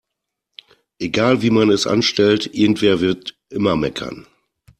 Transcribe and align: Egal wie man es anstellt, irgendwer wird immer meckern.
Egal 0.97 1.43
wie 1.43 1.51
man 1.51 1.69
es 1.69 1.85
anstellt, 1.85 2.49
irgendwer 2.55 3.01
wird 3.01 3.37
immer 3.51 3.75
meckern. 3.75 4.25